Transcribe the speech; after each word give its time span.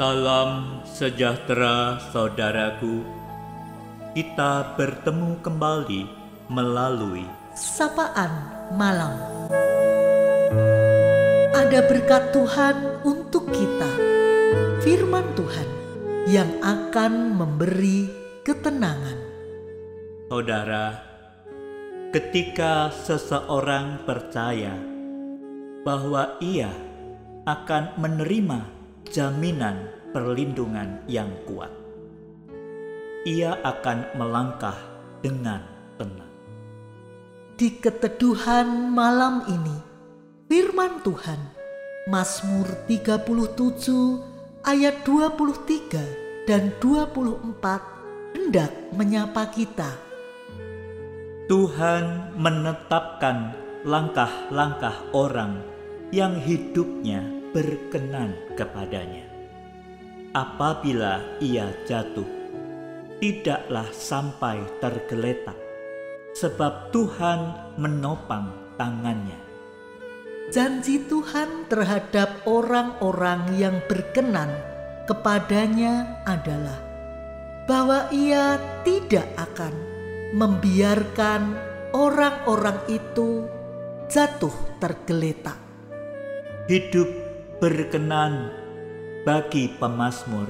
Salam 0.00 0.80
sejahtera 0.88 2.00
saudaraku. 2.08 3.04
Kita 4.16 4.72
bertemu 4.72 5.44
kembali 5.44 6.02
melalui 6.48 7.28
Sapaan 7.52 8.32
Malam. 8.80 9.12
Ada 11.52 11.84
berkat 11.84 12.32
Tuhan 12.32 13.04
untuk 13.04 13.52
kita. 13.52 13.92
Firman 14.80 15.36
Tuhan 15.36 15.68
yang 16.32 16.48
akan 16.64 17.36
memberi 17.36 18.08
ketenangan. 18.40 19.20
saudara. 20.32 20.96
Ketika 22.08 22.88
seseorang 22.88 24.08
percaya 24.08 24.72
bahwa 25.84 26.40
ia 26.40 26.72
akan 27.44 28.00
menerima 28.00 28.80
jaminan 29.10 29.99
perlindungan 30.10 31.06
yang 31.06 31.30
kuat, 31.46 31.70
ia 33.26 33.58
akan 33.62 34.18
melangkah 34.18 34.76
dengan 35.22 35.62
tenang. 35.94 36.32
Di 37.54 37.76
keteduhan 37.78 38.90
malam 38.90 39.44
ini, 39.46 39.78
firman 40.48 41.04
Tuhan, 41.04 41.40
Mazmur 42.08 42.66
37 42.88 44.64
ayat 44.66 45.04
23 45.06 46.48
dan 46.48 46.74
24 46.82 48.34
hendak 48.34 48.72
menyapa 48.96 49.46
kita. 49.52 49.94
Tuhan 51.46 52.34
menetapkan 52.34 53.54
langkah-langkah 53.86 54.96
orang 55.14 55.62
yang 56.10 56.38
hidupnya 56.38 57.22
berkenan 57.54 58.34
kepadanya. 58.58 59.29
Apabila 60.30 61.42
ia 61.42 61.74
jatuh, 61.90 62.26
tidaklah 63.18 63.90
sampai 63.90 64.62
tergeletak, 64.78 65.58
sebab 66.38 66.94
Tuhan 66.94 67.74
menopang 67.74 68.54
tangannya. 68.78 69.34
Janji 70.54 71.02
Tuhan 71.10 71.66
terhadap 71.66 72.46
orang-orang 72.46 73.58
yang 73.58 73.82
berkenan 73.90 74.54
kepadanya 75.10 76.22
adalah 76.22 76.78
bahwa 77.66 78.06
Ia 78.14 78.54
tidak 78.86 79.26
akan 79.34 79.74
membiarkan 80.38 81.58
orang-orang 81.90 82.78
itu 82.86 83.50
jatuh 84.06 84.54
tergeletak. 84.78 85.58
Hidup 86.70 87.10
berkenan 87.58 88.59
bagi 89.20 89.68
pemazmur 89.76 90.48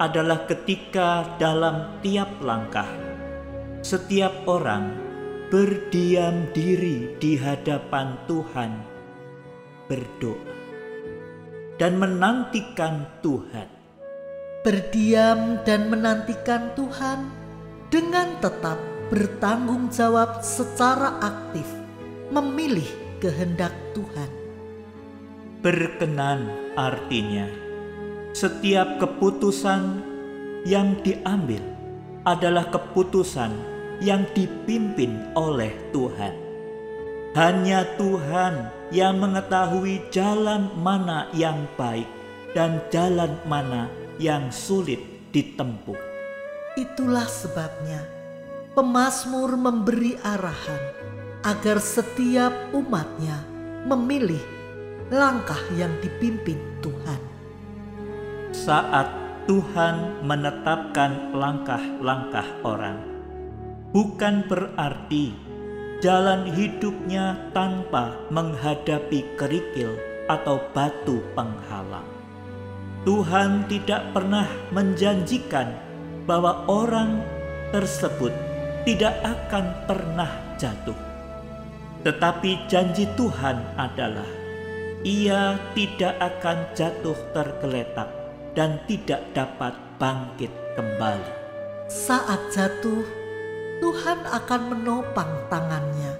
adalah 0.00 0.48
ketika 0.48 1.36
dalam 1.36 2.00
tiap 2.00 2.40
langkah 2.40 2.88
setiap 3.84 4.32
orang 4.48 4.94
berdiam 5.52 6.48
diri 6.56 7.12
di 7.20 7.36
hadapan 7.36 8.16
Tuhan 8.24 8.72
berdoa 9.84 10.56
dan 11.76 12.00
menantikan 12.00 13.04
Tuhan 13.20 13.78
Berdiam 14.58 15.62
dan 15.62 15.86
menantikan 15.86 16.74
Tuhan 16.74 17.30
dengan 17.94 18.36
tetap 18.42 18.76
bertanggung 19.06 19.86
jawab 19.88 20.42
secara 20.42 21.14
aktif 21.22 21.64
memilih 22.34 22.84
kehendak 23.22 23.70
Tuhan. 23.94 24.37
Berkenan 25.58 26.46
artinya 26.78 27.50
setiap 28.30 29.02
keputusan 29.02 30.06
yang 30.62 30.94
diambil 31.02 31.58
adalah 32.22 32.70
keputusan 32.70 33.50
yang 33.98 34.22
dipimpin 34.38 35.18
oleh 35.34 35.74
Tuhan. 35.90 36.30
Hanya 37.34 37.82
Tuhan 37.98 38.70
yang 38.94 39.18
mengetahui 39.18 40.06
jalan 40.14 40.70
mana 40.78 41.26
yang 41.34 41.66
baik 41.74 42.06
dan 42.54 42.78
jalan 42.94 43.34
mana 43.42 43.90
yang 44.22 44.54
sulit 44.54 45.02
ditempuh. 45.34 45.98
Itulah 46.78 47.26
sebabnya 47.26 48.06
pemazmur 48.78 49.58
memberi 49.58 50.14
arahan 50.22 50.82
agar 51.42 51.82
setiap 51.82 52.54
umatnya 52.70 53.42
memilih 53.82 54.57
langkah 55.08 55.60
yang 55.72 55.92
dipimpin 56.04 56.60
Tuhan. 56.84 57.20
Saat 58.52 59.08
Tuhan 59.48 60.20
menetapkan 60.20 61.32
langkah-langkah 61.32 62.44
orang, 62.60 63.00
bukan 63.96 64.44
berarti 64.44 65.32
jalan 66.04 66.44
hidupnya 66.52 67.40
tanpa 67.56 68.20
menghadapi 68.28 69.24
kerikil 69.40 69.96
atau 70.28 70.60
batu 70.76 71.24
penghalang. 71.32 72.04
Tuhan 73.08 73.64
tidak 73.72 74.12
pernah 74.12 74.44
menjanjikan 74.76 75.72
bahwa 76.28 76.68
orang 76.68 77.24
tersebut 77.72 78.36
tidak 78.84 79.16
akan 79.24 79.72
pernah 79.88 80.28
jatuh. 80.60 80.96
Tetapi 82.04 82.68
janji 82.68 83.08
Tuhan 83.16 83.56
adalah 83.80 84.47
ia 85.06 85.58
tidak 85.78 86.18
akan 86.18 86.58
jatuh 86.74 87.18
tergeletak 87.30 88.10
dan 88.58 88.82
tidak 88.90 89.22
dapat 89.30 89.74
bangkit 90.02 90.50
kembali. 90.74 91.32
Saat 91.86 92.50
jatuh, 92.50 93.06
Tuhan 93.78 94.26
akan 94.26 94.62
menopang 94.74 95.30
tangannya 95.46 96.18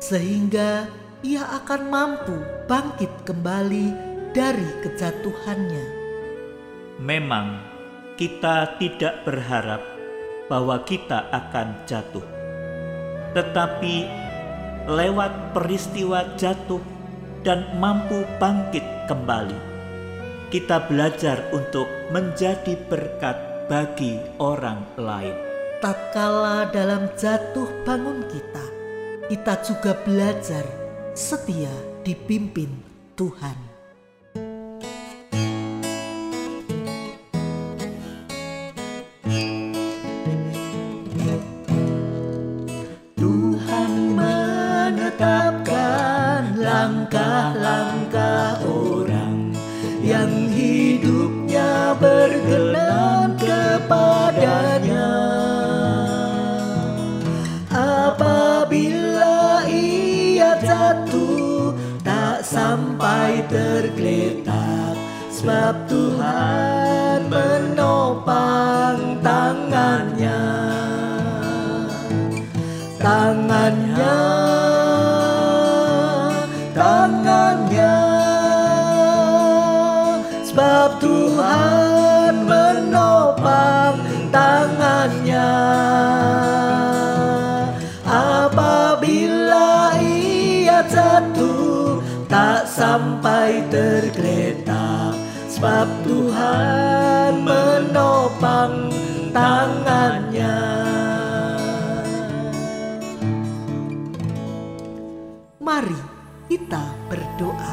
sehingga 0.00 0.88
ia 1.24 1.44
akan 1.60 1.82
mampu 1.88 2.36
bangkit 2.68 3.12
kembali 3.24 3.92
dari 4.36 4.68
kejatuhannya. 4.84 5.86
Memang 7.00 7.60
kita 8.20 8.76
tidak 8.76 9.24
berharap 9.24 9.80
bahwa 10.52 10.84
kita 10.84 11.32
akan 11.32 11.88
jatuh. 11.88 12.24
Tetapi 13.32 13.96
lewat 14.90 15.56
peristiwa 15.56 16.36
jatuh 16.36 16.82
dan 17.40 17.64
mampu 17.80 18.26
bangkit 18.36 18.84
kembali, 19.08 19.56
kita 20.52 20.90
belajar 20.90 21.46
untuk 21.54 21.86
menjadi 22.10 22.74
berkat 22.90 23.38
bagi 23.70 24.18
orang 24.42 24.82
lain. 24.98 25.36
Tatkala 25.80 26.68
dalam 26.68 27.08
jatuh 27.16 27.70
bangun 27.86 28.26
kita, 28.28 28.66
kita 29.32 29.54
juga 29.64 29.96
belajar 30.04 30.66
setia 31.16 31.72
dipimpin 32.04 32.68
Tuhan. 33.16 33.69
Sampai 62.50 63.46
tergeletak. 63.46 64.98
Sebab 65.30 65.86
Tuhan 65.86 67.30
menopang 67.30 69.22
tangannya. 69.22 70.42
Tangannya 72.98 73.99
sebab 95.60 95.88
Tuhan 96.08 97.44
menopang 97.44 98.88
tangannya 99.28 100.56
Mari 105.60 106.00
kita 106.48 106.80
berdoa. 107.12 107.72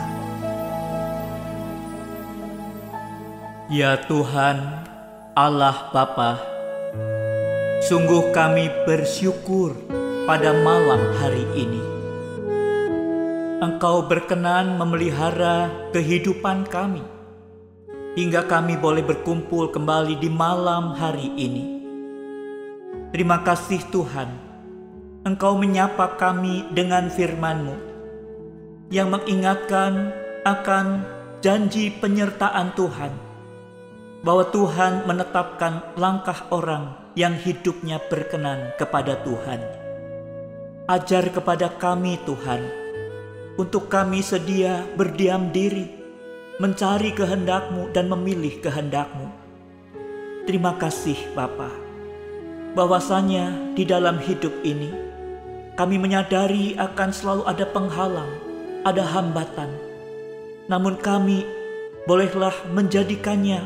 Ya 3.72 3.96
Tuhan, 4.04 4.84
Allah 5.32 5.88
Bapa, 5.96 6.44
sungguh 7.88 8.36
kami 8.36 8.68
bersyukur 8.84 9.80
pada 10.28 10.52
malam 10.60 11.16
hari 11.24 11.48
ini. 11.56 11.84
Engkau 13.64 14.04
berkenan 14.04 14.76
memelihara 14.76 15.72
kehidupan 15.96 16.68
kami, 16.68 17.16
hingga 18.18 18.50
kami 18.50 18.82
boleh 18.82 19.06
berkumpul 19.06 19.70
kembali 19.70 20.18
di 20.18 20.26
malam 20.26 20.98
hari 20.98 21.30
ini. 21.38 21.78
Terima 23.14 23.46
kasih 23.46 23.78
Tuhan, 23.94 24.26
Engkau 25.22 25.54
menyapa 25.54 26.18
kami 26.18 26.66
dengan 26.74 27.14
firman-Mu 27.14 27.78
yang 28.90 29.14
mengingatkan 29.14 30.10
akan 30.50 31.06
janji 31.46 31.94
penyertaan 31.94 32.74
Tuhan 32.74 33.14
bahwa 34.26 34.50
Tuhan 34.50 35.06
menetapkan 35.06 35.94
langkah 35.94 36.50
orang 36.50 36.98
yang 37.14 37.38
hidupnya 37.38 38.02
berkenan 38.10 38.74
kepada 38.82 39.22
Tuhan. 39.22 39.62
Ajar 40.90 41.30
kepada 41.30 41.70
kami 41.70 42.18
Tuhan, 42.26 42.66
untuk 43.62 43.94
kami 43.94 44.26
sedia 44.26 44.90
berdiam 44.98 45.54
diri, 45.54 45.97
mencari 46.58 47.14
kehendak-Mu 47.14 47.94
dan 47.94 48.10
memilih 48.10 48.58
kehendak-Mu. 48.66 49.30
Terima 50.50 50.74
kasih 50.74 51.18
Bapa, 51.38 51.70
bahwasanya 52.74 53.78
di 53.78 53.86
dalam 53.86 54.18
hidup 54.18 54.66
ini 54.66 54.90
kami 55.78 56.02
menyadari 56.02 56.74
akan 56.74 57.14
selalu 57.14 57.44
ada 57.46 57.66
penghalang, 57.70 58.34
ada 58.82 59.06
hambatan. 59.06 59.70
Namun 60.66 60.98
kami 60.98 61.46
bolehlah 62.10 62.56
menjadikannya 62.74 63.62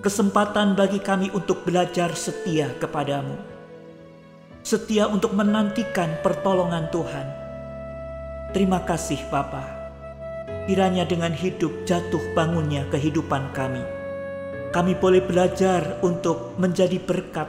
kesempatan 0.00 0.72
bagi 0.72 1.04
kami 1.04 1.28
untuk 1.36 1.68
belajar 1.68 2.16
setia 2.16 2.72
kepadamu. 2.80 3.36
Setia 4.64 5.04
untuk 5.04 5.36
menantikan 5.36 6.16
pertolongan 6.24 6.88
Tuhan. 6.88 7.26
Terima 8.56 8.80
kasih 8.88 9.20
Bapa. 9.28 9.85
Kiranya 10.66 11.06
dengan 11.06 11.30
hidup 11.30 11.86
jatuh 11.86 12.22
bangunnya 12.34 12.86
kehidupan 12.90 13.54
kami. 13.54 13.82
Kami 14.74 14.98
boleh 14.98 15.22
belajar 15.22 16.02
untuk 16.02 16.58
menjadi 16.58 16.98
berkat 16.98 17.46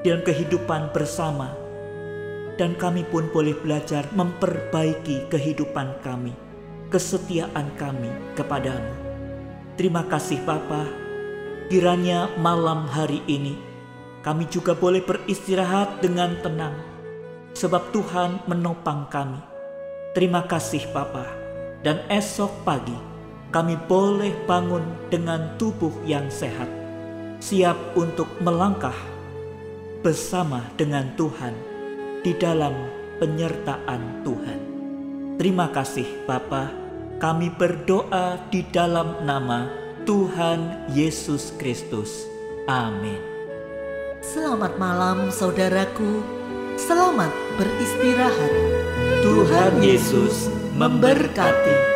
dalam 0.00 0.24
kehidupan 0.24 0.92
bersama. 0.96 1.52
Dan 2.56 2.78
kami 2.78 3.04
pun 3.04 3.28
boleh 3.34 3.52
belajar 3.58 4.06
memperbaiki 4.14 5.28
kehidupan 5.28 6.00
kami, 6.00 6.32
kesetiaan 6.88 7.74
kami 7.76 8.08
kepadamu. 8.38 8.94
Terima 9.74 10.06
kasih 10.06 10.38
Bapak 10.46 11.04
Kiranya 11.64 12.28
malam 12.36 12.84
hari 12.84 13.24
ini 13.24 13.56
kami 14.20 14.44
juga 14.52 14.76
boleh 14.76 15.00
beristirahat 15.00 16.04
dengan 16.04 16.36
tenang, 16.44 16.76
sebab 17.56 17.88
Tuhan 17.88 18.44
menopang 18.44 19.08
kami. 19.08 19.40
Terima 20.12 20.44
kasih 20.44 20.84
Bapa. 20.92 21.43
Dan 21.84 22.00
esok 22.08 22.64
pagi 22.64 22.96
kami 23.52 23.76
boleh 23.76 24.32
bangun 24.48 24.82
dengan 25.12 25.52
tubuh 25.60 25.92
yang 26.08 26.32
sehat, 26.32 26.66
siap 27.44 27.76
untuk 27.92 28.26
melangkah 28.40 28.96
bersama 30.00 30.64
dengan 30.80 31.12
Tuhan 31.14 31.52
di 32.24 32.32
dalam 32.40 32.72
penyertaan 33.20 34.24
Tuhan. 34.24 34.60
Terima 35.36 35.68
kasih 35.68 36.08
Bapa. 36.24 36.72
Kami 37.20 37.52
berdoa 37.52 38.40
di 38.48 38.64
dalam 38.72 39.20
nama 39.28 39.68
Tuhan 40.08 40.88
Yesus 40.96 41.52
Kristus. 41.60 42.24
Amin. 42.64 43.20
Selamat 44.24 44.80
malam 44.80 45.28
saudaraku. 45.28 46.24
Selamat 46.80 47.30
beristirahat. 47.60 48.52
Tuhan 49.20 49.84
Yesus 49.84 50.63
memberkati. 50.74 51.93